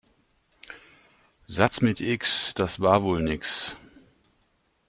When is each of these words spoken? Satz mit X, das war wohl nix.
Satz 1.45 1.81
mit 1.81 1.99
X, 2.01 2.55
das 2.55 2.79
war 2.79 3.03
wohl 3.03 3.21
nix. 3.21 3.77